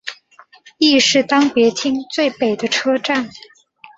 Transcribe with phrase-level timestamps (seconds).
[0.79, 3.29] 亦是当别町最北的车站。